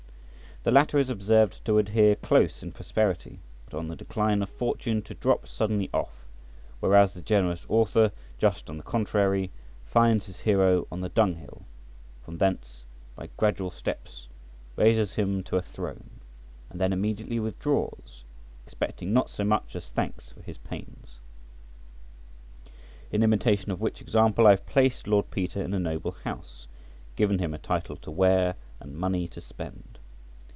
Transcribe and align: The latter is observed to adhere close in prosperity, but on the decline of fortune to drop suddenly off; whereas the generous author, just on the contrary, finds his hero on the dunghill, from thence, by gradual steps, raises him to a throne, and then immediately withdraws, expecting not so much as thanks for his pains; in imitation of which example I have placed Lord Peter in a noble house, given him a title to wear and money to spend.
The 0.63 0.69
latter 0.69 0.99
is 0.99 1.09
observed 1.09 1.65
to 1.65 1.79
adhere 1.79 2.15
close 2.15 2.61
in 2.61 2.71
prosperity, 2.71 3.39
but 3.65 3.73
on 3.75 3.87
the 3.87 3.95
decline 3.95 4.43
of 4.43 4.49
fortune 4.51 5.01
to 5.01 5.15
drop 5.15 5.47
suddenly 5.47 5.89
off; 5.91 6.27
whereas 6.81 7.15
the 7.15 7.21
generous 7.23 7.65
author, 7.67 8.11
just 8.37 8.69
on 8.69 8.77
the 8.77 8.83
contrary, 8.83 9.49
finds 9.87 10.27
his 10.27 10.41
hero 10.41 10.85
on 10.91 11.01
the 11.01 11.09
dunghill, 11.09 11.63
from 12.23 12.37
thence, 12.37 12.83
by 13.15 13.29
gradual 13.37 13.71
steps, 13.71 14.27
raises 14.75 15.15
him 15.15 15.41
to 15.45 15.57
a 15.57 15.63
throne, 15.63 16.19
and 16.69 16.79
then 16.79 16.93
immediately 16.93 17.39
withdraws, 17.39 18.23
expecting 18.63 19.11
not 19.11 19.31
so 19.31 19.43
much 19.43 19.75
as 19.75 19.89
thanks 19.89 20.29
for 20.29 20.43
his 20.43 20.59
pains; 20.59 21.17
in 23.11 23.23
imitation 23.23 23.71
of 23.71 23.81
which 23.81 23.99
example 23.99 24.45
I 24.45 24.51
have 24.51 24.67
placed 24.67 25.07
Lord 25.07 25.31
Peter 25.31 25.63
in 25.63 25.73
a 25.73 25.79
noble 25.79 26.11
house, 26.23 26.67
given 27.15 27.39
him 27.39 27.55
a 27.55 27.57
title 27.57 27.95
to 27.95 28.11
wear 28.11 28.53
and 28.79 28.95
money 28.95 29.27
to 29.29 29.41
spend. 29.41 29.97